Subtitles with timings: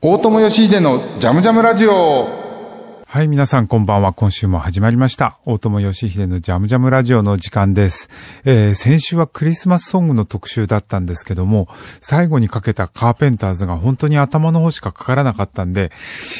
[0.00, 2.37] 大友義秀のジャムジャムラジオ。
[3.10, 4.12] はい、皆さんこんばんは。
[4.12, 5.38] 今週も始まりました。
[5.46, 8.10] 大友義秀のジャムジャムラジオの時間です。
[8.44, 11.68] えー、先週はクリスマスソングの特集だったんですけども、
[12.02, 15.90] 最後にかけたカーペンターズが本当に頭の方しかかからなかったんで、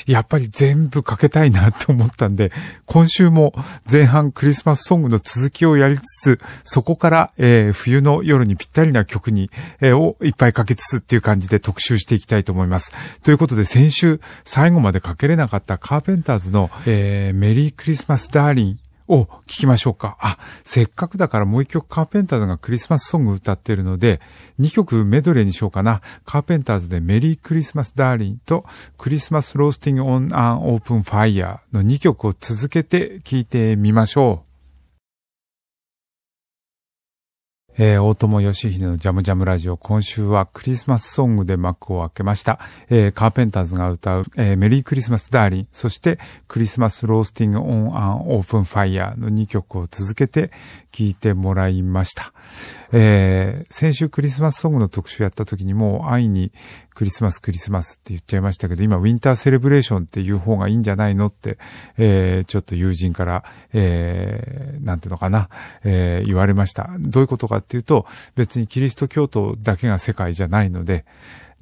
[0.07, 2.53] やっぱり全部かけたいなと思ったんで、
[2.85, 3.55] 今週も
[3.91, 9.51] 前半クリスマスソングの続きをやりつつ、そこから、えー、冬の夜にぴったりな曲に、
[9.81, 12.93] えー、をいっぱいかけつつっていう感じで特集していきたいと思います。
[13.23, 20.17] ということで先週最後までかけれなかったカーペンターズのの、えー、メリークリスマスダーリンを聞きましょうか。
[20.21, 24.21] あ、せっかくだからもう一曲カーペンターズがクリスマスソング歌ってるので、
[24.61, 26.03] 2曲メドレーにしようかな。
[26.25, 28.65] カーペンターズでメリークリスマスダーリンと
[28.99, 34.48] クリスマスロースティングオンアンオープンファイヤーの2曲を続けて聴いてみましょう。
[37.81, 39.77] えー、大友義秀のジャムジャムラジオ。
[39.77, 42.59] 今週はクリスマスソングで幕を開けました。
[42.91, 50.51] えー、カーペンターズが歌う、えー、メリークリスマスダーリン、そしてクリスマスロースティングオンアンオープンファイヤーの2曲を続けて
[50.91, 52.33] 聴いてもらいました。
[52.93, 56.53] えー、先週クリスマスソングの特集やった時にもう安易に
[56.95, 61.59] クリスマスクリスマスって言っちゃいましたけど、今ウィンターセレブレーションっていう方がいいんじゃないのって、
[61.97, 65.49] えー、ちょっと友人から、えー、なんていうのかな、
[65.85, 66.91] えー、言われました。
[66.99, 71.05] どういうことかっていうと、別にキリスト教徒だけが世界じゃないので、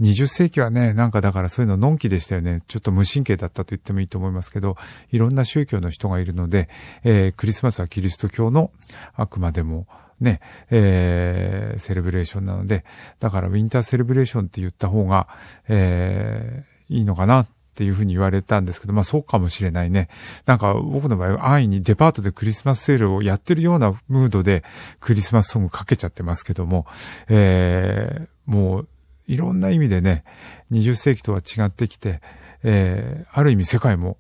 [0.01, 2.63] 20世紀はね、なんかだからそういうののんきでしたよね。
[2.69, 4.77] ちょっと無神経だったと言ってもいいと思いますけど、
[5.11, 6.69] いろんな宗教の人がいるので、
[7.03, 8.71] えー、クリスマスはキリスト教の
[9.15, 9.87] あくまでも、
[10.21, 12.85] ね、えー、セレブレーションなので、
[13.21, 15.29] だからウィンターセレブレーションって言った方が、
[15.69, 20.09] えー、いいのかなっていうふうに言われたんですけど、まあそうかもしれないね。
[20.47, 24.65] なんか僕の場合は安易にデパートでクリスマスセールをやってるようなムードで
[25.01, 26.87] クリスマスソングかけちゃってますけども、
[27.29, 28.89] えー、もう
[29.27, 30.25] いろんな意味でね、
[30.73, 32.21] 20世紀とは違ってきて、
[32.63, 34.17] えー、ある意味世界も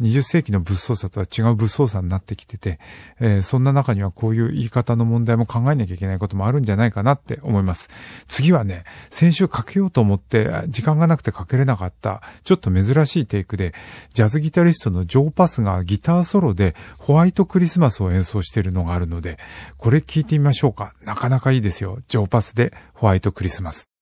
[0.00, 2.78] 20世紀の物騒さとは違う物騒さになってきてて、
[3.18, 7.88] えー、そんな中にはこういう言い方の問題も考えなきゃいけないこともあるんじゃないかなって思います。
[8.28, 13.74] 次はね、先週かけようと思って時間がなくてかけれなかった、ちょっと珍しいテイクで、
[14.12, 19.38] ジャズギタリストのジョー・パスがギターソロでホワイトクリスマスを演奏しているのがあるので、
[19.78, 20.94] これ聞いてみましょうか。
[21.02, 22.00] なかなかいいですよ。
[22.08, 23.95] ジョー・パスでホワイトクリスマス。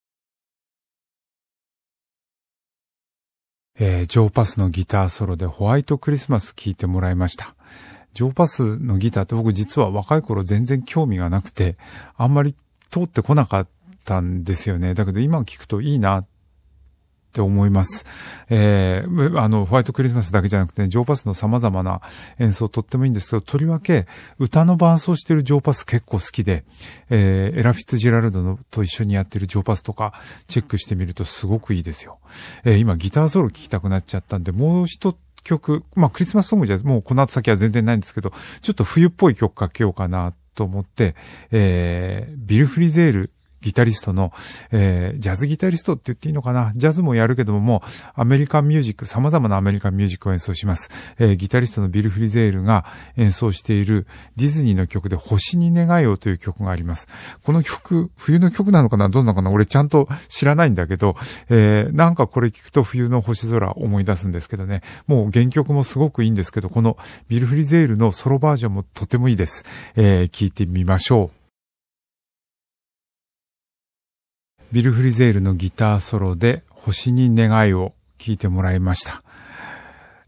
[3.80, 7.56] えー、ジョーパスのギターソロでホワイトクリスマス聴いてもらいました。
[8.12, 11.76] ジョーパスのギターって僕実は若い頃全然興味がなくて、
[12.16, 12.54] あんまり
[12.90, 13.68] 通ってこなかっ
[14.04, 14.94] たんですよね。
[14.94, 16.26] だけど今聞くといいなっ
[17.34, 18.06] って思います。
[18.48, 22.00] えー、あの、ホワイトクリスマスだけじゃなくて、ジョーパスの様々な
[22.38, 24.06] 演奏とってもいいんですけど、とりわけ
[24.38, 26.64] 歌の伴奏してるジョーパス結構好きで、
[27.10, 30.14] えー、エラ・フィッツジェラルドのと一緒にやってるジョーパスとか
[30.46, 32.18] チェックしてみるとすごくいいですよ。
[32.64, 41.16] えー、今ギターソロ聴きたくなっちゃったんで、もう一曲、まあクリスマスソングじゃもうこの後先は全然ないんですけど、ちょっと冬っぽい曲かけようかなと思って、
[41.50, 43.30] えー、ビル・フリゼール
[43.64, 44.30] ギタリストの、
[44.70, 46.72] えー、ジャズギタリストって言っていいのかな？
[46.76, 50.90] ジャズもやるけどももうアメリカンミュージック、様々なアメリカンミュージックを演奏します。
[51.18, 52.84] えー、ギタリストのビル・フリゼールが
[53.16, 57.08] 演奏しているディズニーの曲で星に願いをという曲があります。
[57.42, 59.08] この曲、冬の曲なのかな？
[59.08, 59.50] どうなのかな？
[59.50, 61.16] 俺ちゃんと知らないんだけど、
[61.48, 64.82] えー、なんかこれ聞くと冬の星空思い出すんですけどね。
[65.06, 66.98] もう原曲もすごくいいんですけど、この
[67.28, 69.64] ビル・フリゼールのソロバージョンもとてもいいです。
[69.96, 71.43] えー、聞いてみましょう。
[74.74, 79.22] ビル・フリゼールのギターソロで星に願いを聞いてもらいました。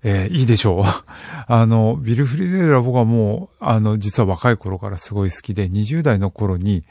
[0.05, 0.85] えー、いいでしょう。
[1.53, 6.85] あの、ビル・フリゼールは僕はもう、あの、実は若い頃からすごい好きで、20代の頃に、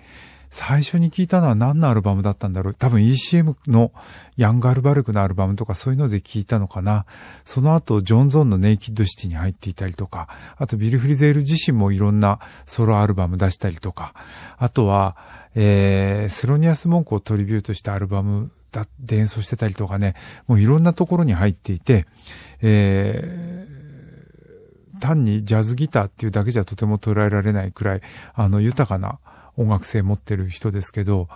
[0.51, 2.73] 最初に聞いたのは何のアルバムだったんだろう。
[2.73, 3.93] 多分 ECM の
[4.35, 7.05] ヤング・アルバルクのアルバムとかそういうので聞いたのかな。
[7.45, 10.27] その後、ジョン・ゾンのネイキッド・シティに入っていたりとか、
[10.57, 14.13] あとビル・フリゼール自身もいろんなソロアルバム出したりとか、
[14.57, 15.16] あとは、
[15.55, 20.16] えー、スロニアス・モンクをトリビュートしたアルバムだで演奏してたりとかね、
[20.47, 22.05] もういろんなところに入っていて、
[22.61, 28.02] えー、単にジャズギターっていうだけじゃとても捉えられないくらい、
[28.34, 29.19] あの、豊かな
[29.57, 31.29] 音楽性持ってる人ですけど、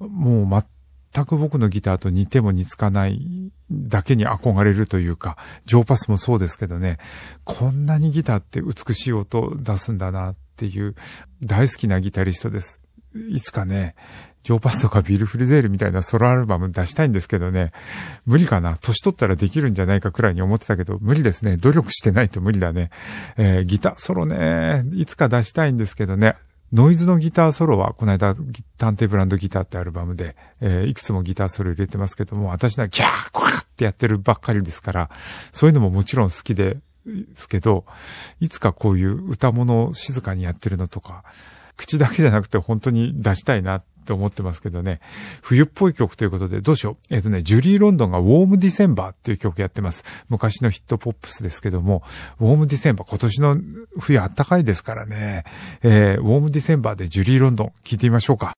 [0.00, 0.64] もう
[1.12, 5.36] 全く僕のギターと似ても似つかないだけに憧れるというか、
[5.66, 6.98] ジョーパスもそうですけどね、
[7.44, 10.96] こんなにギターって美しい音を出すんだなっていう
[11.42, 12.81] 大好きなギタリストです。
[13.14, 13.94] いつかね、
[14.44, 17.72] ジョーパスとかビル・フリゼールみたいなソロアルバム出したいんですけどね、
[18.26, 21.56] 無理かな年取ったらできるんじゃないかくらいに思ってたけど、無理ですね。
[21.56, 22.90] 努力してないと無理だね。
[23.36, 26.36] えー、ギターソロね、いつか出したいんですけどね、
[26.72, 28.34] ノイズのギターソロは、この間、
[28.78, 35.10] 探偵ブランドギターってアルバムで、えー、いくつもギターソロ入れてますけども、私のはギャー、コカってってやってるばっかりですから、
[35.50, 37.84] そういうのももちろん好きで、ですけど、
[38.38, 41.24] いつかこういう歌物を静かにやってるのとか、
[41.82, 45.00] 口だけじゃなくて本当に出したいなって思ってますけどね。
[45.42, 47.14] 冬っぽい曲ということで、どうしよう。
[47.14, 50.04] えっ、とね、ジュリー・ロンドンがウォーム・ディセンバーっていう曲やってます。
[50.28, 52.02] 昔のヒットポップスですけども、
[52.40, 53.56] ウォーム・ディセンバー、今年の
[53.98, 55.44] 冬あったかいですからね。
[55.82, 58.54] えー、ウォーム・ディセンバーでジュリー・ロンドン聞いてみましょうか。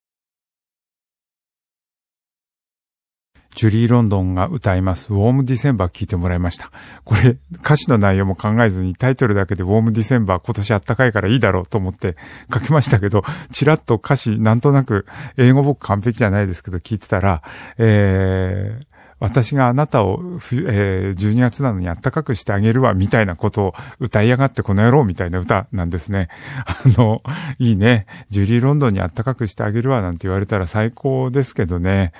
[3.55, 6.71] ジュリー・ロンドンが歌います、ウォーム・ディセンバー聞いてもらいました。
[7.05, 12.17] これ、歌詞の内容も考えずにタイトルだけでウォーム・ディセンバー今年あったかいからいいだろうと思って
[12.53, 15.05] 書きましたけど、ちらっと歌詞なんとなく、
[15.37, 17.41] 英語僕完璧じゃないですけど聞いてたら、
[17.77, 18.85] えー、
[19.19, 20.19] 私があなたを
[20.51, 26.27] えー、12月なのに暖かくしてあげるわ、みたいなことを歌いやがってこの野郎みたいな歌なんですね。
[26.65, 27.23] あの、
[27.57, 28.05] いいね。
[28.29, 32.11] ジュリー・ロンドンに暖かくしてあげるわ、なんて言われたら最高ですけどね。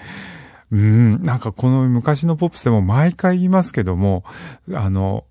[0.76, 4.26] うん、なんかこの昔のポップスでも毎回言いますけども、
[4.74, 5.24] あの、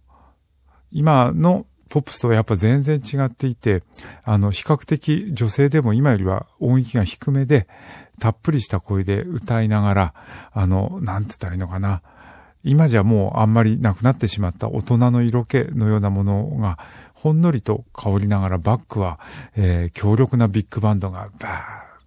[0.90, 3.82] 今のポップスとはやっぱ全然違っていて、
[4.22, 7.68] あの、比較的女性でも今よりは音域が低めで、
[8.18, 10.14] たっぷりした声で歌いながら、
[10.52, 12.00] あの、なんて言ったらいいのかな。
[12.62, 16.78] 今じゃもうあんまりなくなってしまった大人の色気のようなものが、
[17.12, 19.20] ほんのりと香りながらバックは、
[19.56, 21.48] えー、強力なビッグバンドがバ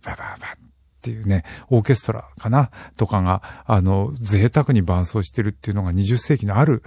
[0.01, 0.66] ー、バーバーバー
[1.11, 6.83] っていうね、オーケストラかなとかが、あの、贅沢に伴奏してるっていうのが20世紀のある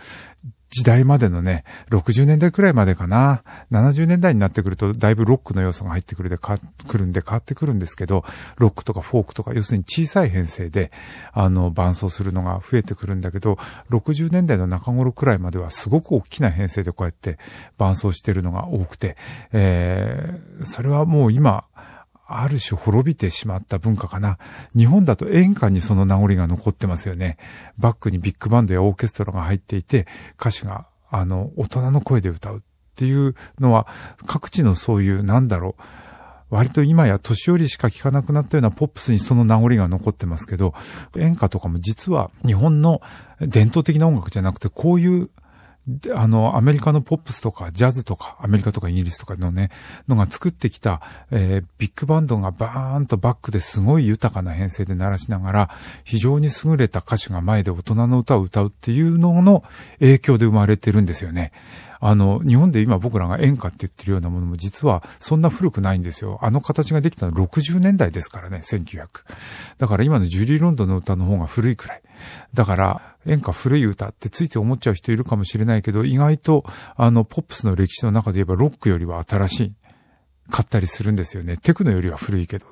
[0.71, 3.43] 時代までのね、60年代くらいまでかな。
[3.73, 8.25] 70年代になってくると、だいぶロックの要素が入ってくるで、か、くるんで変わってくるんですけど、
[8.57, 10.93] ロックとかフォークとか、要するに小さい編成で、
[11.33, 13.59] あの、伴奏するのが増えてくるんだけど、
[13.91, 17.39] 60年代の中頃くらいまではすごく大きな編成でこうやって
[17.77, 19.17] 伴奏してるのが多くて、
[19.53, 21.65] えー、それはもう今、
[22.33, 24.39] ある種滅びてしまった文化かな。
[24.77, 27.39] 日本だと演歌にその名残が残ってますよね。
[27.79, 30.07] バックにビッグバンドやオーケストラが入っていて、
[30.39, 32.61] 歌手が、あの、大人の声で歌うっ
[32.95, 33.87] ていうのは、
[34.27, 35.83] 各地のそういう、なんだろう、
[36.51, 40.75] 割と今や年寄りしか聴かなくなったようなポップスにその名残が残ってますけど、
[41.17, 43.01] 演歌とかも実は日本の
[43.41, 45.31] 伝統的な音楽じゃなくて、こういう
[46.15, 49.71] あの、アメリカのポップスとか、ジャズとか、アメリカとかイギリスとかのね、
[50.09, 51.01] のが作ってきた、
[51.31, 55.71] えー、ビッグバンドがバーンとバックですごい豊かな編成で鳴らしながら、
[56.05, 59.65] 非常に優れた歌手が前で大人の歌を歌うっていうのの
[60.01, 61.53] 影響で生まれてるんですよね。
[62.01, 66.39] あの、日本で今僕らが演歌って言ってるようなものも実はそんな古くないんですよ。
[66.43, 69.09] あの形ができたの60年代ですからね、1900。
[69.79, 72.03] だから今のジュリー・ロンドンの歌の方が古いくらい。
[72.55, 76.65] だから、演歌古い歌ってついて思っちゃう人いるかもしれないけど、意外と、
[76.97, 79.75] あの、ポップスの歴史の中で言えばロックよりは新しい。
[80.51, 81.57] かったりするんですよね。
[81.57, 82.67] テクノよりは古いけど。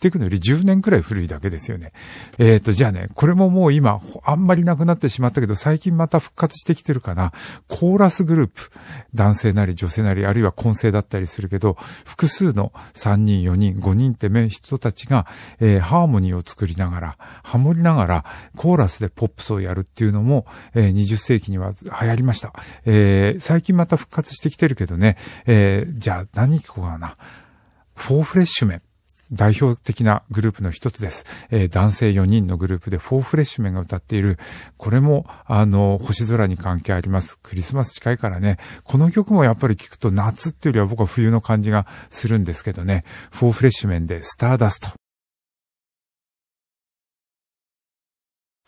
[0.00, 1.92] テクノより10年くらい古いだけですよね。
[2.38, 7.32] えっ、ー、と、じゃあね、これももう今、あんまりなくなってしまったけど、最近また復活してきてるかな。
[7.68, 8.70] コーラスグループ。
[9.14, 15.26] 男性なり女性なり、あるいは混声だったりするけど、複数の3人、4人、5人って人たちが、
[15.60, 18.24] えー、ハーモニーを作りながら、ハモりながら、
[18.56, 22.52] コーラスでポップスをやるっていうのも、えー、20世紀には流行りました。
[22.84, 25.16] えー、最近また復活してきてるけどね、
[25.46, 27.16] えー、じゃあ何聞こうかな。
[27.94, 28.82] フォーフレッシュメン。
[29.32, 31.24] 代表的なグループの一つです。
[31.50, 34.38] えー、男性4人のグループでフォーフレッシュメンが歌っている、
[34.76, 37.38] これも、あの、星空に関係あります。
[37.42, 44.90] クリスマス近いからね、この曲もやっぱり聴くと夏っていうよりは僕は冬の感じがするんですけどね、フォーフレッシュメンでスターダスト。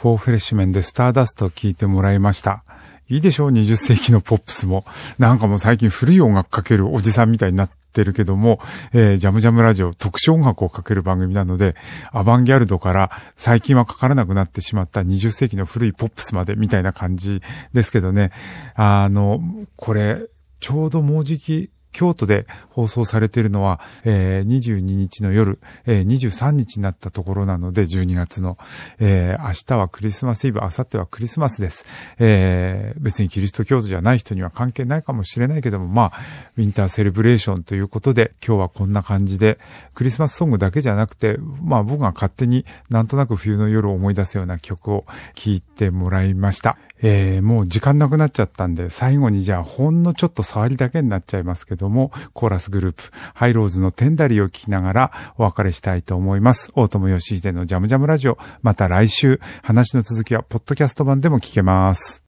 [0.01, 2.65] フォーフレッシュメンでスターダストを聴いてもらいました。
[3.09, 4.85] いいでしょう ?20 世紀のポップスも。
[5.19, 8.61] なんかもう最近古い音楽かけるおじさんみたいになっててるけども、
[8.93, 11.77] えー、ジャムジャムラジオ特殊音楽をかける番組なので、
[12.13, 17.41] アバンギャルドから最近はかからなくなってしまった20世紀の古いポップスまでみたいな感じ
[17.73, 18.33] ですけどね。
[18.75, 19.41] あの、
[19.77, 20.27] これ、
[20.61, 28.59] ちょうどもうじき京都で放送されているのは、えー、22日の夜、えー、23日になったところなので、12月の、
[28.99, 31.87] えー、明日はクリスマスイブ、明後日はクリスマスです。
[32.19, 36.13] えー、別にキリスト教徒じゃない人には関係ないかもしれないけども、まあ、
[36.57, 39.59] ウィンターセレブレーションということで、今日はこんな感じで、
[39.95, 46.77] クリスマスソングだけじゃなくて、まあ僕が勝手になんとなく冬の夜を思い出すような曲を聴いてもらいました。
[47.03, 53.03] えー、もう時間なくなっちゃったんで、最後にじゃあほんのちょっと触りだけになっちゃいますけども、コーラスグループ、
[53.35, 56.71] ハイローズのテンダリーを聞きながらお別れしたいと思います。
[56.75, 62.25] 大友義秀のジャムジャムラジオ、また来週、話の続きはポッドキャスト版でも聞けます。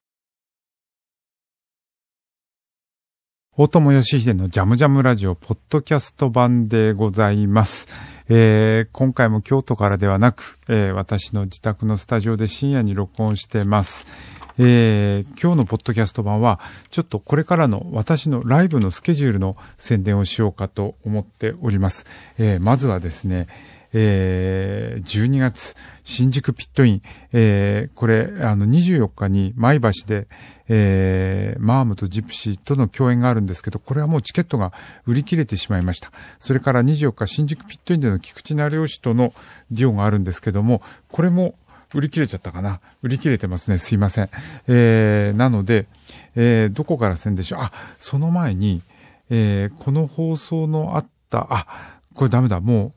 [3.59, 7.87] 大友義秀のジャムジャムラジオ、ポッドキャスト版でございます。
[8.29, 14.05] えー、今回も京都からではなく、えー、私の自宅のスタジオで深夜に録音してます。
[14.59, 16.59] えー、今日のポッドキャスト版は、
[16.89, 22.05] ちょっとこれからの私のライブのスケジュールの宣伝をしようかと思っております。
[22.37, 23.47] えー、まずはですね、
[23.93, 27.01] えー、12月、新宿ピットイン、
[27.33, 30.27] えー、これ、あの、24日に前橋で、
[30.67, 34.73] えー、マームとジプシーとの共演があるんですけど、これはもうチケットが
[35.05, 36.11] 売り切れてしまいました。
[36.39, 39.33] それから24日、新宿ピットインでの菊池成吉との
[39.71, 41.55] デュオがあるんですけども、これも
[41.93, 42.81] 売り切れちゃったかな？
[43.01, 43.77] 売り切れてますね。
[43.77, 44.29] すいません。
[44.67, 45.87] えー、なので、
[46.35, 47.61] えー、どこから宣伝しよう？
[47.63, 48.81] あ、その前に、
[49.29, 52.59] えー、この放送のあった、あ、これダメだ。
[52.59, 52.91] もう、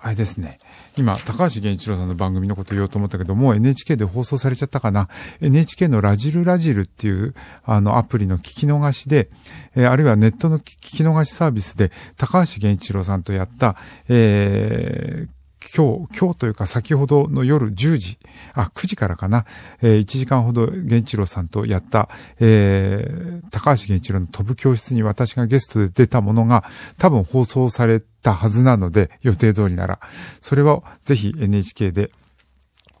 [0.00, 0.58] あれですね。
[0.96, 5.08] 今、高橋源一郎さんの番組のこと言おうと思ったけど、もう NHK で放送されちゃったかな
[5.40, 9.30] ？NHK のラジルラジルっていう、あの、アプリの聞き逃しで、
[9.74, 13.76] えー、あるいはネットの聞き逃しサービスで、高橋源一郎さんとやった、
[14.08, 15.28] えー、
[15.74, 18.18] 今日、今日というか先ほどの夜10時、
[18.54, 19.46] あ、9時からかな、
[19.80, 22.08] えー、1時間ほど源一郎さんとやった、
[22.40, 26.64] えー、高橋源一郎の飛ぶ教室に私がゲストで出たものが
[26.98, 30.00] 多分放送されたはずなので、予定通りなら、
[30.40, 32.10] それはぜひ NHK で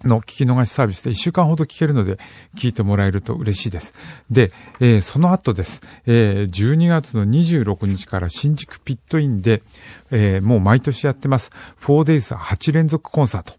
[0.04, 2.18] の聞き逃しサービスで1週間ほど聞けるので
[2.56, 3.94] 聞いてもらえると嬉しいです。
[4.30, 5.82] で、えー、その後です。
[6.06, 9.62] えー、12月の26日から新宿ピットインで、
[10.10, 11.50] えー、もう毎年やってます。
[11.80, 13.54] 4days8 連続コンサート。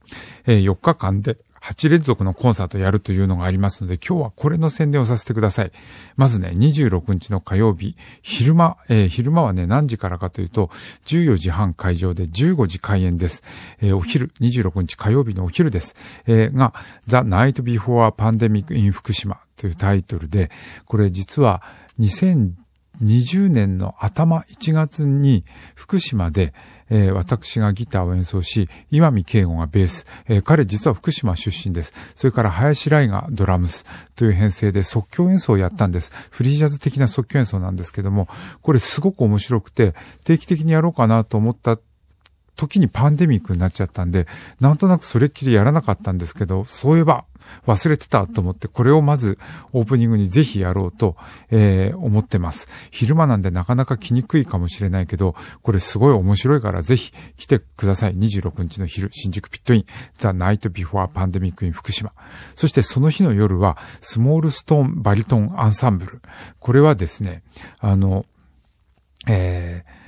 [0.46, 5.72] えー、4日間で8連続のコンサートやるというのがありますので、今日はこれの宣伝をさせてください。
[6.18, 10.70] まずね、26日の火曜日、昼間、えー、昼間はね、何時からかというと、
[11.06, 13.44] 14時半会場で15時開演です。
[13.82, 15.96] えー、お昼、26日火曜日のお昼です。
[16.28, 16.74] えー、が、
[17.08, 20.52] The Night Before Pandemic in 福島というタイトルで、
[20.84, 21.64] これ実は
[21.98, 26.54] 2020年の頭1月に福島で、
[26.96, 31.92] えー、私がギターを演奏し、岩見慶吾がベース、えー、彼実は福島出身です。
[32.14, 33.84] それから林来がドラムス
[34.16, 36.12] という編成で即興演奏をやったんです。
[36.30, 38.28] フリージャズ的な即興演奏なんですけども、
[38.62, 41.80] これすごく面白くて、定期的にやろうかなと思った
[42.56, 44.28] 時にパンデミックになっちゃったんで、
[44.60, 47.26] なんとなくそれっきりやらなかったんですけど、そういえば、
[47.66, 49.38] 忘れてたと思って、これをまず
[49.72, 51.16] オープニングにぜひやろうと、
[51.50, 52.68] えー、思ってます。
[52.92, 58.16] 昼間なんでなかなか来にくいかもしれないけど、これすごい面白いからぜひ来てください。
[58.16, 59.86] 26日の昼、新宿ピットイン、
[60.18, 62.12] The Night Before Pandemic in 福島。
[62.56, 66.22] そしてその日の夜は、スモールストーン・バリトン・アンサンブル。
[66.60, 67.44] これはですね、
[67.80, 68.26] あの、
[69.28, 70.04] えー、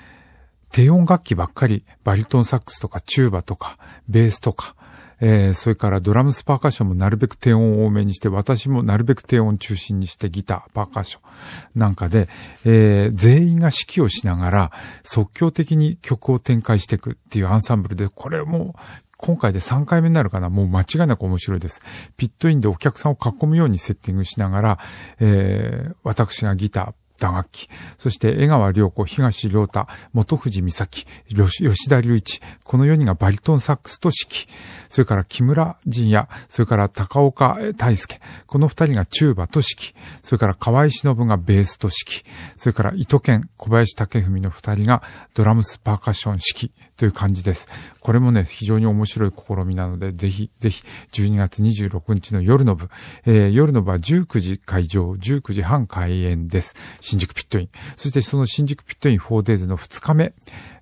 [0.71, 3.77] 低音楽器ばっかり、バリトンサックスとかチューバとか、
[4.09, 4.75] ベースとか、
[5.19, 12.27] えー、それからドラムスパーカッションもなるべく低音を多めにして、私もなるべく低音中心にしてギター、パーカッションなんかで、
[12.65, 14.71] えー、全員が指揮をしながら
[15.03, 18.75] 即興的に曲を展開していくっていうアンサンブルで、これも
[19.17, 20.49] 今回で3回目になるかな。
[20.49, 21.81] もう間違いなく面白いです。
[22.17, 24.79] ピットインでお客さんを囲むようにセッティングしながら、
[25.19, 34.49] えー、私がギター、打楽器、そして江川良子、東良太、元藤美咲、吉田隆一、この4人がバリトンサックスと指揮、
[34.89, 42.25] それから木村仁也、それから高岡大輔、この2人がチューバと指揮、それから河合忍がベースと指揮、
[42.57, 47.67] それから糸健、小林武文の2人がドラムスパーカッション指揮という感じです。
[47.99, 52.89] これもね、非常に面白い試みなので、ぜひ、ぜひ、12月26日の夜の部、
[53.25, 56.75] えー、夜の部は19時会場、19時半開演です。
[57.01, 57.69] 新宿ピットイン。
[57.97, 60.33] そしてその新宿ピットイン 4days の2日目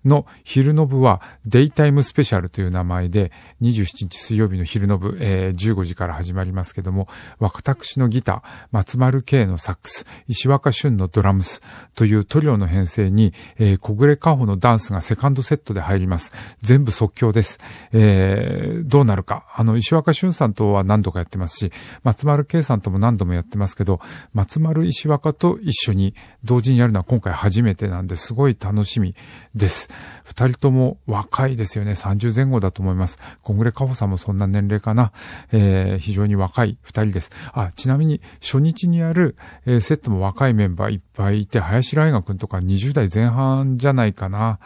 [0.05, 3.31] の昼の部はデイタイムスペシャルという名前で
[3.61, 7.07] 27日水曜日の昼の部、えー、15時から始まりますけども、
[7.39, 8.41] 私のギター、
[8.71, 11.61] 松丸慶のサックス、石若俊のドラムス
[11.95, 16.31] というトリオの編成に、えー、小暮カホのダンスがセカンドセットで入ります。
[16.61, 17.59] 全部即興です。
[17.91, 19.45] えー、どうなるか。
[19.55, 21.71] あの、石若俊さんとは何度かやってますし、
[22.03, 23.99] 松丸慶さんとも何度もやってますけど、
[24.33, 29.15] 松丸石若と一緒に同時にやるのは今回初めてなんですごい楽しみ
[29.55, 29.89] です。
[30.23, 31.91] 二人とも若いですよね。
[31.91, 33.19] 30前後だと思います。
[33.41, 35.11] 小暮かほさんもそんな年齢かな。
[35.51, 37.31] えー、非常に若い二人です。
[37.53, 39.35] あ、ちなみに初日にやる、
[39.65, 44.59] えー、セットも若いメンバーいっぱいいて、林来学とか20代前半じゃないかな。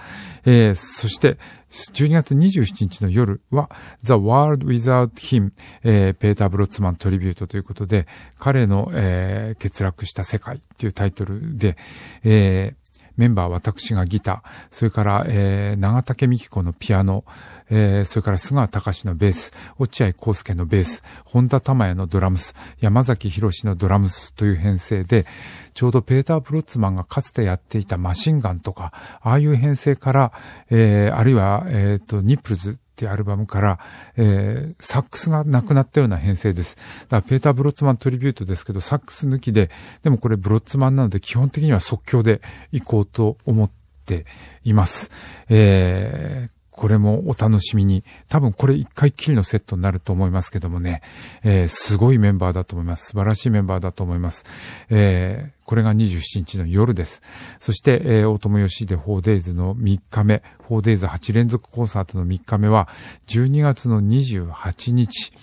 [0.46, 1.38] えー、そして、
[1.70, 3.70] 12月27日の夜は
[4.04, 5.52] The World Without Him、
[5.84, 8.08] えー、ペーター・ブロッツマントリビュートということで、
[8.40, 11.76] 彼の、えー、欠落した世界っていうタイトルで、
[12.24, 12.87] えー、
[13.18, 17.26] メンバー私がギター、それから、えー、長竹美子のピアノ、
[17.70, 25.26] えー、それから菅隆のベース、落合康介のベース、本田玉也のドラムス、山崎博のドラムスという編成で、
[25.74, 30.32] ちょうどペーター・プロッツマンがかつてやっていたマシンガンとか、ああいう編成から、
[30.70, 33.80] えー、あるいは、えっ、ー、と、ニップルズっていうアルバムから、
[34.16, 36.76] えー、サックスがなくなったような編成です。
[36.76, 39.70] だからペーター・ブロッツマントリビュートですけど、サックス抜きで、
[40.02, 43.72] でもこれブロッツマンなので基本的には即興で行こうと思っ
[44.06, 44.26] て
[44.64, 45.12] います。
[45.48, 48.04] えーこれもお楽しみに。
[48.30, 51.02] 多分これ一回きりのセットになると思いますけどもね。
[51.44, 53.08] えー、すごいメンバーだと思います。
[53.08, 54.46] 素晴らしいメンバーだと思います。
[54.92, 57.24] えー、これが27日の夜です。
[57.60, 62.88] そして、えー、大友義で 4days の3日目、4days8 連続コンサートの3日目は、
[63.26, 65.34] 12月の28日、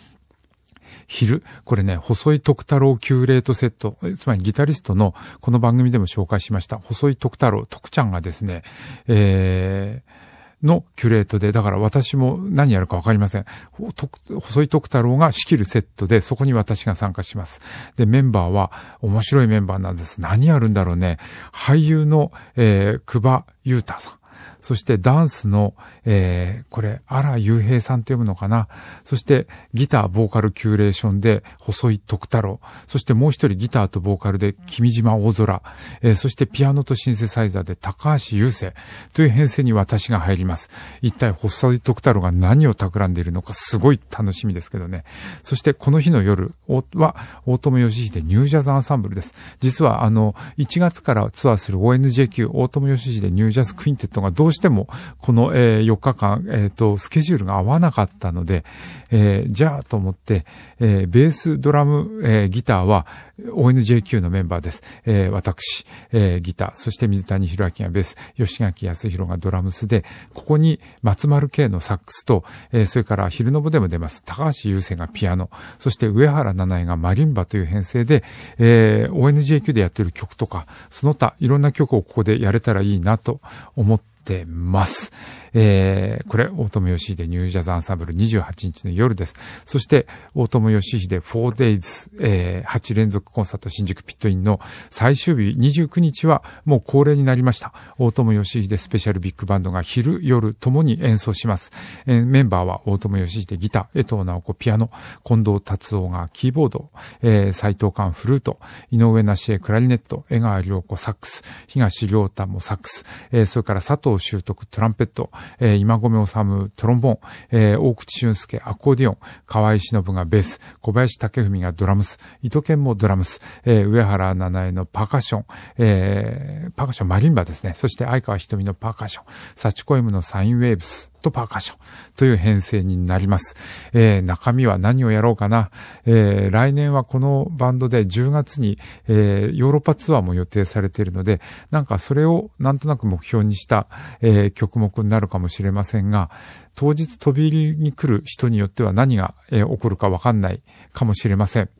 [1.09, 1.43] 昼。
[1.65, 3.97] これね、細井徳太郎キューレートセット。
[4.19, 6.79] つまりギタリストの、この番組でも紹介しました。
[6.79, 8.63] 細井徳太郎、徳ちゃんがですね、
[9.09, 10.24] えー、
[10.65, 13.45] のキュレートで、だから私も何やるかわかりません。
[13.73, 17.61] 細井徳太郎が仕切るセットで、そこに私が参加します。
[17.97, 20.21] で、メンバーは面白いメンバーなんです。
[20.21, 21.19] 何やるんだろうね。
[21.53, 24.24] 俳優の、えー、久保優太さん。
[24.65, 25.75] そしてダンスの、
[26.07, 28.67] えー、これ、荒雄平さんって読むのかな？
[29.05, 32.61] そしてギター、ボーカル、キューレーションで、細井徳太郎。
[32.87, 35.63] そしてもう一人ギターとボーカルで、君島大空。
[36.01, 38.73] えー、そしてピアノとシンセサイザーで、高橋優生。
[39.13, 40.71] という編成に私が入ります。
[41.03, 45.05] 一体、細井徳太郎が何を企んでいるのか、すごい楽しみですけどね。
[45.43, 46.55] そしてこの日の夜
[46.95, 49.35] は、大友義秀ニュージャズアンサンブルです。
[49.61, 54.89] 実は、あの、1月からツアーする ONJQ 大友義秀ニュージャズクインテットがどうしても、
[55.21, 58.65] この、えー、4日間、えっ、ー、と、スケジュールが合わなかったので、
[59.11, 60.47] えー、じゃあと思って、
[60.81, 63.07] えー、ベース、ドラム、えー、ギターは
[63.41, 64.83] ONJQ のメンバーです。
[65.05, 78.23] えー、私、えー、ギター、そして水谷博明がベース、吉垣康弘がドラムスで、ここに松丸慶のサックスと、えー、それから昼の部でも出ます、高橋優生がピアノ、そして上原七重がマリンバという編成で、
[78.59, 83.41] えー、ONJQ でやってる曲とか、その他いろんな曲をここでやれたらいいなと
[83.77, 85.13] 思っててます。
[85.55, 89.35] えー、これ、大友義秀ニュージャズアンサンブル28日の夜です。
[89.65, 97.73] そして、大友義秀 4days、えー、8連続コンサート新宿ピットインの最終日29日はもう恒例になりました。
[97.99, 101.73] 大友義秀スペシャルビッグバンドが昼夜ともに演奏します。
[102.07, 104.91] えー、メンバーは大友義秀ギター、江藤直子ピアノ、
[105.25, 106.91] 近藤達夫がキーボード、
[107.23, 108.59] えー、斎藤寛フルート、
[108.91, 115.31] 井上梨恵クラリネット、江川良子サックス、東良太もサックス、えー、それから佐藤修徳トランペット、
[115.61, 117.19] えー、今込治トロンボン、
[117.51, 125.45] えー、大口俊介アコーディオン、河合忍がベース、小林武文がドラムス、糸健もドラムス、えー、上原七重のパーカッション、
[125.79, 127.75] えー、パーカッションマリンバですね。
[127.77, 129.25] そして相川瞳のパーカッション、
[129.57, 131.79] サチコイムのサインウェーブス、とパーカッション
[132.17, 133.57] という編成になります。
[133.93, 135.71] えー、中身は何をやろうかな。
[136.07, 143.89] えー、来年はこのバンドで10月に、えー、ヨーロッパツアーも予定されているので、なんかそれをなんとなく目標にした、
[144.21, 146.31] えー、曲目になるかもしれませんが、
[146.75, 151.71] 当日飛び入りに来る人によっては何が、えー、起こるかわかんないかもしれません。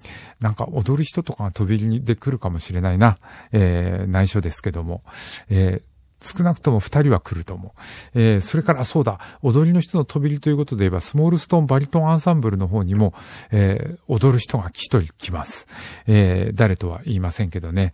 [0.41, 3.19] なんか踊る人とかが飛び入りで来るかもしれないな。
[3.53, 5.03] えー、内緒ですけども。
[5.49, 5.94] えー
[6.25, 7.73] 少なくとも二人は来ると思う。
[8.15, 13.15] えー、それからそうだ、踊りの人の飛び入りということで言えば、スモールストーンバリトンアンサンブルの方にも、
[13.51, 15.69] えー、踊る人が一人来ます。
[16.07, 17.93] えー、誰とは言いませんけどね。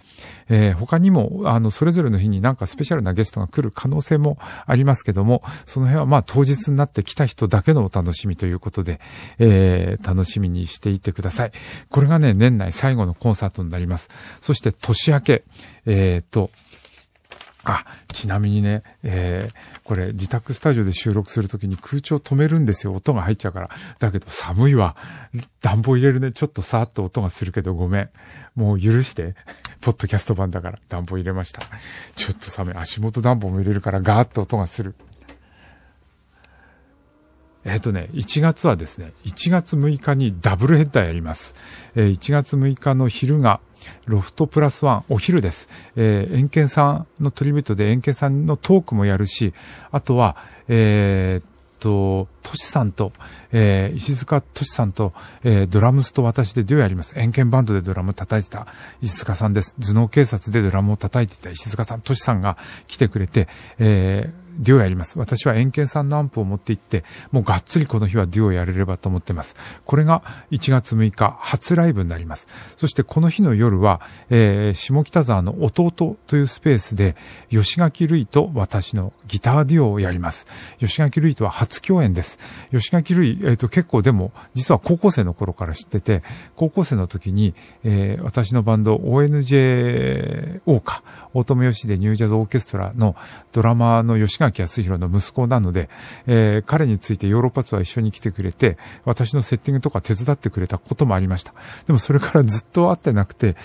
[0.48, 9.00] えー、他にも、あの、それぞれの日になんかスペシャルなゲストが来る可能性もありますけども、その辺はまあ当日になって来た人だけのお楽しみということで、
[9.38, 11.52] えー、楽しみにしていてください。
[11.88, 14.10] これがね、年内最後のコンサートになります。
[14.40, 15.44] そして年明け、
[15.86, 16.50] えっ、と、
[17.64, 22.94] あ、ちなみにね、えー、これ自宅スタジオで収録するときに空調止めるんですよ。
[22.94, 23.70] 音が入っちゃうから。
[23.98, 24.96] だけど寒いわ。
[25.60, 26.32] 暖房入れるね。
[26.32, 28.10] ちょっとさーっと音がするけどごめん。
[28.54, 29.34] もう許して。
[29.80, 31.62] ポッドキャスト版だから暖房入れました。
[32.16, 32.74] ちょっと寒い。
[32.74, 34.94] 足元暖房も入れるからガーッと音がする。
[37.64, 41.54] えっ、ー、とね、1月はですね、1月6日にダブルヘッダーやります。
[41.94, 43.60] えー、1月6日の昼が、
[44.06, 45.68] ロフトプラスワン、お昼です。
[45.96, 49.52] えー、エンケンさんのトリビュートでエンケンさんのトークもやるし、
[49.90, 50.36] あとは、
[50.68, 53.12] えー、と、トシさんと、
[53.50, 55.12] えー、石塚トシさんと、
[55.42, 57.18] えー、ドラムスと私でデュオやります。
[57.18, 58.66] 円ンバンドでドラム叩いてた
[59.00, 59.74] 石塚さんです。
[59.80, 65.18] 頭脳警察でドラムを叩いてた石塚さん、トシさんが来てくれて、えー、デュオやります。
[65.18, 69.56] 私は円形さんのアンプを持って行って、もうがっつりこの日はデュオやれればと思ってます。
[69.84, 72.48] これが1月6日、初ライブになります。
[72.76, 75.90] そしてこの日の夜は、えー、下北沢の弟
[76.26, 77.16] というスペースで、
[77.50, 80.46] 吉垣るいと私のギターデュオをやります。
[80.78, 82.38] 吉垣るいとは初共演です。
[82.70, 86.22] 吉垣るい、えっ、ー、と結構でも、実は高校生の頃から知ってて、
[86.56, 91.02] 高校生の時に、えー、私のバンド ONJO か、
[91.34, 93.16] 大友義でニュージャズオーケストラの
[93.52, 95.88] ドラマーの吉垣康弘の息子なので、
[96.26, 101.54] えー、彼についてヨーロッパツアー一緒に来てくれて、私のセッティングとか手伝ってくれたこともありました。
[101.86, 103.56] でもそれからずっと会ってなくて、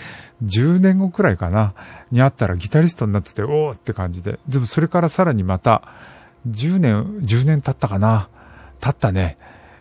[0.44, 1.74] 10年後くらいかな、
[2.10, 4.38] に会ったらギタリストになってて、おーって感じで。
[4.48, 5.82] でもそれからさらにまた、
[6.48, 8.28] 10年、10年経ったかな。
[8.80, 9.38] 経ったね。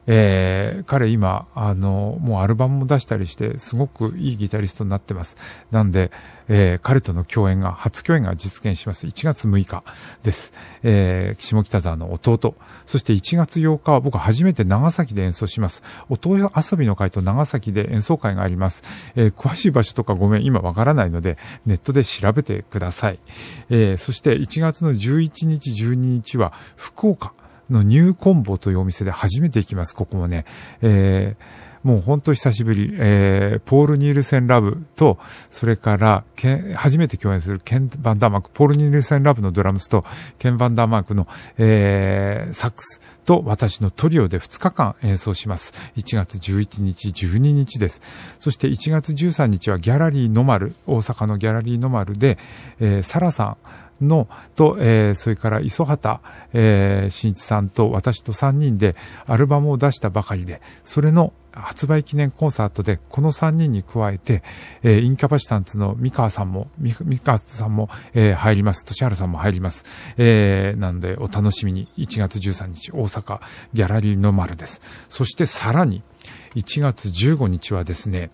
[0.08, 5.36] えー、彼今、あの、もうアルバムも出したりして、すごくいいギタリストになってます。
[5.72, 6.12] なんで、
[6.48, 9.08] えー、彼との共演が、初共演が実現します。
[9.08, 9.84] 1月6日
[10.24, 10.54] です。
[10.84, 12.56] えー、下北沢の弟。
[12.86, 15.82] そして1月8日は僕初めて長崎で演奏します。
[16.10, 18.84] 音遊びの会と長崎で演奏会があります。
[19.16, 23.20] えー、詳しい場所とかごめん、今わからないので、ネットで調べてください。
[23.70, 27.34] えー、そして1月の11日、12日は福岡。
[27.70, 30.46] のニューコンボというお店で初めて行きます、ここもね。
[30.82, 35.20] えーもうほんと久しぶり、えー、ポール・ニールセン・ラブと、
[35.52, 36.24] それから、
[36.74, 40.04] 初めて共演するケン・バンダーマーク、ポール・ニールセン・ラブのドラムスと、
[40.40, 41.28] ケン・バンダーマークの、
[41.60, 45.74] えー、サックスと私のトリオで2日間演奏します。
[45.96, 48.02] 1月11日、12日です。
[48.40, 52.40] そして1月13日はギャラリーノマル、大阪のギャラリーノマルで、
[52.80, 53.58] えー、サラさん、
[54.02, 56.20] の、と、えー、それから磯畑、
[56.54, 64.44] えー、新一さんと私と3人でアルバムを出したばかりで、それの発売記念コンサートで、この3人に加えて、
[64.84, 68.84] えー、インキャパシタンツの三河さんも、三河さんも、えー、入ります。
[68.84, 69.86] 年原さんも入ります。
[70.18, 73.40] えー、なので、お楽しみに、1月13日、大阪、
[73.74, 74.82] ギャラリーの丸です。
[75.10, 76.04] そしてさらに、
[76.56, 78.32] 1月15日はですね、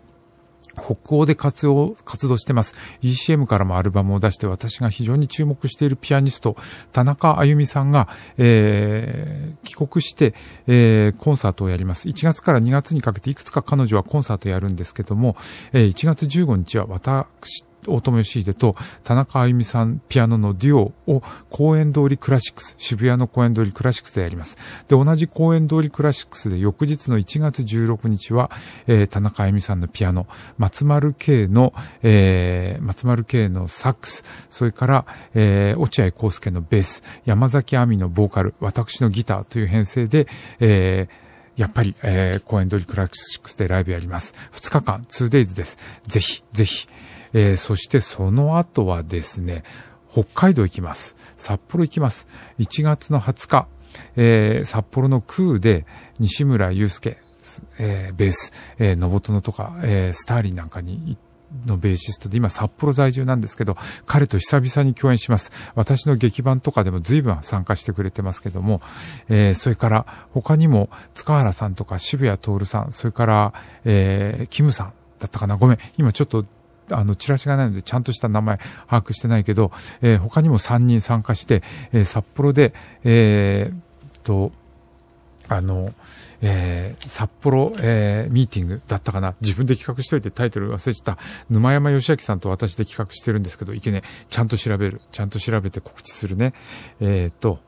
[0.76, 2.76] 北欧で活用、活動してます。
[3.02, 6.56] ECM からもアルバムを出して私が非常に注目しているピアニスト、
[6.92, 8.08] 田中あゆみさんが、
[8.38, 10.34] えー、帰国して、
[10.68, 12.08] えー、コンサートをやります。
[12.08, 15.36] 1月から2月にかけていくつか彼女はコンサートをやるんですけども、
[15.74, 24.58] えー、1月15日は私大友義秀と田中あゆみさんピアノのデュオを公園通りクラシックス、渋谷の公園通りクラシックスでやります。
[24.88, 28.52] で、同じ公園通りクラシックスで翌日の1月16日は、
[28.88, 40.28] えー、田中あゆみさんのピアノ、松丸慶の、えー、松丸慶のサックス、それから、えー、落合康介のベース、山崎亜美のボーカル、私のギターという編成で、
[40.60, 44.34] えーやっぱり、えー、公園通りクラシックスでライブやります。
[44.54, 45.78] 2日間、2days です。
[46.08, 46.88] ぜひ、ぜひ、
[47.34, 49.64] えー、そしてその後はですね、
[50.12, 51.16] 北海道行きます。
[51.38, 52.28] 札幌行きます。
[52.60, 53.68] 1月の20日、
[54.16, 55.86] えー、札幌の空で
[56.20, 57.18] 西村祐介、
[57.80, 61.18] えー、ベース、えー、のぼとのとか、えー、スターリンなんかに
[61.66, 65.52] のベーシストで今札幌在住なんですけど、彼と久々に共演します。
[65.76, 68.82] 私の劇版とかでも随分参加してくれてますけども、
[69.30, 73.54] えー、それから他にも塚原さんとか渋谷徹さん、それから、
[73.86, 76.46] えー、キムさんだったかなごめん、今ちょっと
[76.92, 82.74] あの、チラシがないので、ちゃんとした名前把握してないけど、えー、他にも3人参加して、えー、札幌で、
[83.04, 84.52] えー、と、
[85.48, 85.94] あの、
[86.42, 89.36] えー、札幌、えー、ミーティングだったかな。
[89.42, 91.18] 自分で企画しといてタイトル忘れちゃった。
[91.50, 95.02] 沼山義明さんと私で企画してるんですけど、いけね、ちゃんと調べる。
[95.12, 96.54] ちゃんと調べて告知するね。
[97.00, 97.60] えー、と、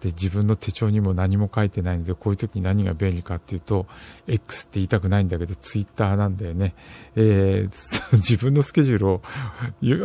[0.00, 3.86] で、自分の手帳にも何も書いてないので、こういう時に何が便利かっていうと、
[4.26, 6.74] X って言いたくないんだけど、ツイッターなんだよね。
[7.16, 9.22] えー、 自分のスケジュールを、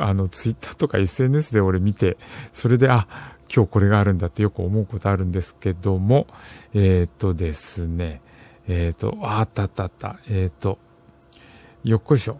[0.01, 2.17] あの、ツイッターとか SNS で俺見て、
[2.51, 3.07] それで、あ、
[3.53, 6.25] 今日これがあるんだってよく思うことあるんですけども、
[6.73, 8.21] えっ、とですね、
[8.67, 10.79] えっ、と、あったあったあった、えっ、と、
[11.83, 12.39] よっこいしょ。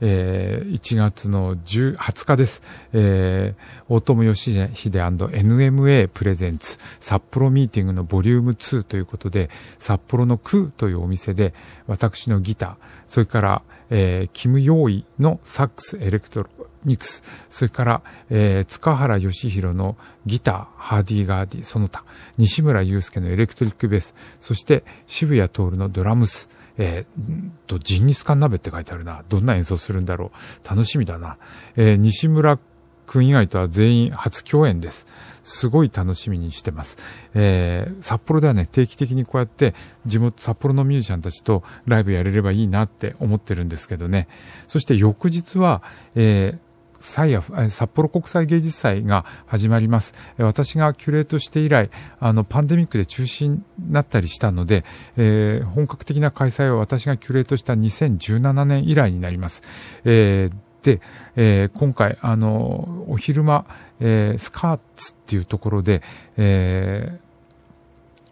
[0.00, 2.62] えー、1月の10 20日です。
[2.92, 11.54] えー、大友義秀 &NMA プレゼンツ札幌ミーティングのボリューム2ということで、札幌のクーというお店で、
[11.86, 12.74] 私のギター、
[13.08, 16.48] それから、えー、キム・ヨーイのサックス、エレクトロ
[16.84, 22.04] ニクス、それから、えー、塚原義弘のギター、ハーディーガーディ、その他、
[22.38, 26.48] 西村祐介のエレクトリックベース、そして渋谷徹のドラムス、
[26.80, 29.22] えー、と、ジンギスカン鍋って書いてあるな。
[29.28, 30.32] どんな演奏するんだろ
[30.64, 30.68] う。
[30.68, 31.36] 楽しみだな。
[31.76, 32.58] えー、西村
[33.06, 35.06] 君以外とは全員初共演です。
[35.42, 36.96] すごい楽しみにしてます。
[37.34, 39.74] えー、札幌ではね、定期的にこうやって
[40.06, 44.26] 地元、札幌のミュージシャンたちとライブやれればいいなって思ってるんですけどね。
[44.66, 45.82] そして翌日は、
[46.14, 46.69] えー、
[47.00, 50.14] サイア札幌国際芸術祭が始まります。
[50.38, 54.84] 私がキュレートして以来、あの、パンデミックで中止になったりしたので、
[55.16, 59.62] えー、本格的な開催は私がキュレートした2017年以来になります。
[60.04, 61.00] えー、で、
[61.36, 63.66] えー、今回、あの、お昼間、
[64.00, 66.02] えー、スカーツっていうところで、
[66.36, 67.18] え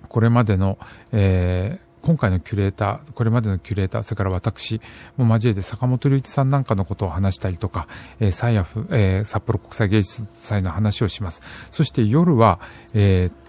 [0.02, 0.78] ー、これまでの、
[1.12, 4.80] えー、今回のキュレーター、これまでのキュレーター、それから私
[5.16, 7.88] も交えて坂本龍一さんなんかのことを話したりとか、
[8.20, 11.42] えー、サイアフ、えー、札幌国際芸術祭の話をします。
[11.70, 12.60] そして夜は、
[12.94, 13.47] えー、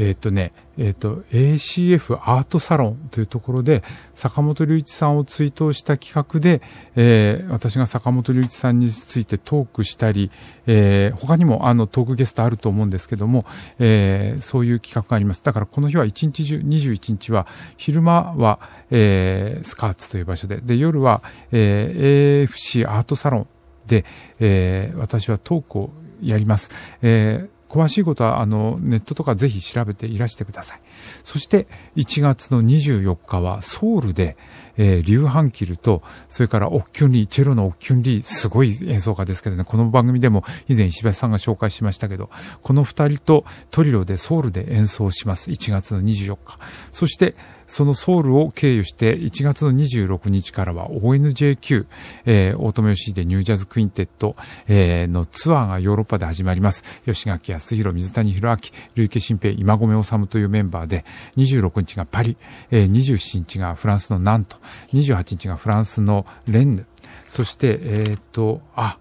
[0.00, 3.82] えっ、ー、とね、えっ、ー、と、ACF アートサロンというところで、
[4.14, 6.62] 坂本龍一さんを追悼した企画で、
[6.96, 10.30] えー、私が坂本龍一さんについてトークしたり、
[10.66, 13.44] えー、他にもあのトークゲストあると思うんですけども、
[13.78, 15.44] えー、そういう企画があります。
[15.44, 18.58] だからこの日は1日中、21日は、昼間は、
[18.90, 23.46] えー、スカーツという場所で、で、夜は、えー、AFC アートサロン
[23.86, 24.06] で、
[24.38, 25.90] えー、私はトークを
[26.22, 26.70] やります。
[27.02, 30.80] えー詳しいことは、あの、ネットとかぜひ調べていらしてください。
[31.22, 34.36] そして、1月の24日は、ソウルで、
[34.76, 42.30] えー、リュウハンキルと、それからオッキュンリー、チェロのオッキュンリー、すごい演奏家ですけどね、この番組でも以前石橋さんが紹介しましたけど、
[42.62, 45.50] この二人とトリロでソウルで演奏します。
[45.50, 46.58] 1月の24日。
[46.92, 47.34] そして、
[47.70, 51.86] そのソウルを経由して1月の26日からは ONJQ、
[52.26, 54.34] えー、大友義でニュージャズクインテット、
[54.66, 56.82] えー、のツアーがヨーロッパで始まります。
[57.06, 58.56] 吉垣康弘、水谷博明、
[58.96, 61.04] 累計新平、今込治というメンバーで、
[61.36, 62.36] 26日がパリ、
[62.72, 64.56] えー、27日がフランスのナント、
[64.92, 66.86] 28日がフランスのレンヌ、
[67.28, 68.98] そして、えっ、ー、と、あ、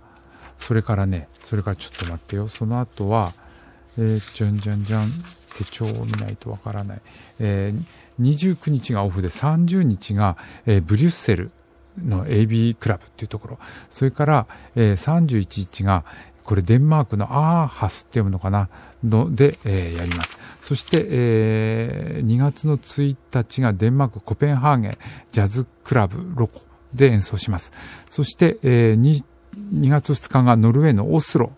[0.58, 3.34] それからね、それからちょっと待ってよ、その後は、
[3.98, 5.12] えー、じゃんじゃんじゃん、
[5.56, 7.02] 手帳を見ないとわからない。
[7.40, 11.52] えー、29日がオフで30日が、えー、ブリュッセル
[11.98, 16.06] の AB クラブっていうところ、それから、えー、31日が、
[16.44, 18.70] これデンマークのアーハスって読むのかな。
[19.04, 20.38] ので、えー、やります。
[20.62, 24.98] そして、えー、2月の1日がデンマークコペンハーゲン
[25.32, 26.62] ジャズクラブロコ
[26.94, 27.72] で演奏します。
[28.10, 29.24] そして、えー、2,
[29.74, 31.52] 2月2日がノルウェーのオスロ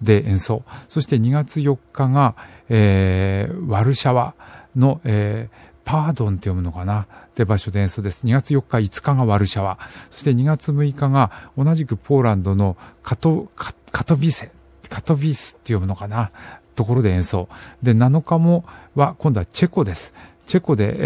[0.00, 0.64] で演奏。
[0.88, 2.34] そして2月4日が、
[2.68, 4.34] えー、ワルシャワ
[4.76, 7.02] の、えー、パードンって読むのかな？
[7.02, 8.24] って場所で演奏です。
[8.24, 9.78] 2月4日、5日がワルシャワ。
[10.10, 14.50] そして2月6日が同じくポーランドのカト、カカトビセ、
[14.88, 16.30] カトビスって読むのかな？
[16.74, 17.48] ところで演奏。
[17.82, 20.12] で、7日もは今度はチェコです。
[20.46, 20.96] チェコで、えー、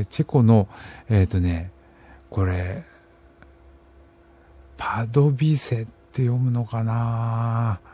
[0.00, 0.68] えー、チェコの、
[1.08, 1.70] えっ、ー、とね、
[2.30, 2.84] これ、
[4.76, 7.93] パドビセって読むのかなぁ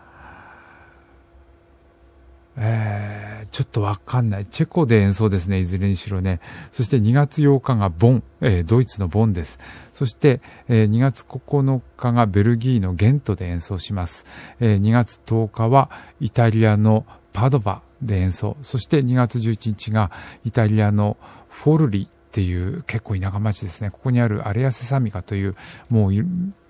[2.62, 4.46] えー、ちょっとわかんない。
[4.46, 6.40] チェコで演奏ですね、いずれにしろね。
[6.72, 9.58] そして2月8日がボン、えー、ドイツのボンです。
[9.94, 14.26] そして、えー、2月9日がベルギーのゲントで演奏します。
[14.60, 18.58] えー、2月10日はイタリアのパドバで演奏。
[18.62, 20.10] そして2月11日が
[20.44, 21.16] イタリアの
[21.48, 23.90] フォルリっていう結構田舎町ですね。
[23.90, 25.56] ここにあるアレアセサミカという、
[25.88, 26.12] もう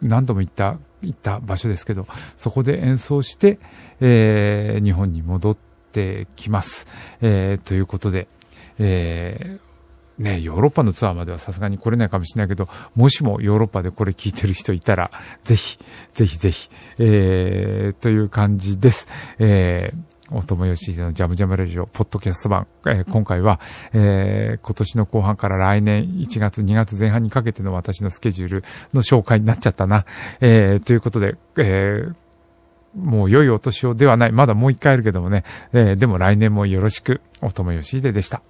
[0.01, 3.59] 何度も行った、行った場所ですけど、そこで演奏して、
[4.01, 6.87] えー、日本に戻って、ってきます。
[7.21, 8.29] えー、ということで、
[8.79, 15.11] えー、ね、ヨーロッパのツアーまではさすがに来れないかもしれないけど、もしもヨーロッパでこれ聞いてる人いたら、
[15.45, 15.79] ぜひ、
[16.15, 19.09] ぜひぜひ、えー、という感じです。
[19.39, 23.59] えー大友義のジャムジャムラジオ、ポッドキャスト版、えー、今回は、
[23.93, 30.05] えー、今年の後半から来年1月、2月前半にかけての私のスケジュールの紹介になっちゃったな。
[30.41, 32.15] えー、ということで、えー、
[32.95, 34.33] もう良いお年をではない。
[34.33, 35.45] まだもう一回あるけどもね。
[35.73, 37.21] えー、でも来年もよろしく。
[37.43, 38.43] おともよしででした。